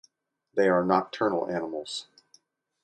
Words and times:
They 0.55 0.67
are 0.67 0.83
nocturnal 0.83 1.45
animals. 1.47 2.07